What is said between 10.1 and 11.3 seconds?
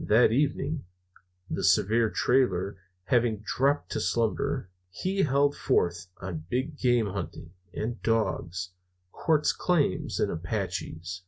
and Apaches.